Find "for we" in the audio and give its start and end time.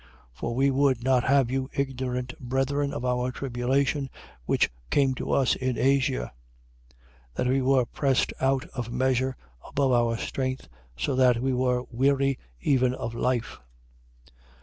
0.33-0.71